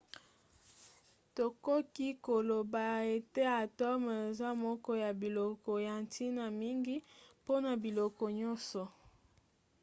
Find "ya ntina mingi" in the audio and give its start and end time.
5.87-6.95